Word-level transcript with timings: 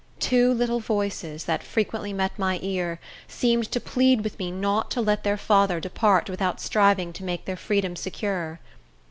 Two 0.19 0.51
little 0.51 0.79
voices, 0.79 1.43
that 1.45 1.61
frequently 1.61 2.11
met 2.11 2.31
my 2.39 2.57
ear, 2.63 2.99
seemed 3.27 3.69
to 3.71 3.79
plead 3.79 4.21
with 4.23 4.39
me 4.39 4.49
not 4.49 4.89
to 4.89 4.99
let 4.99 5.23
their 5.23 5.37
father 5.37 5.79
depart 5.79 6.27
without 6.27 6.59
striving 6.59 7.13
to 7.13 7.23
make 7.23 7.45
their 7.45 7.55
freedom 7.55 7.95
secure. 7.95 8.59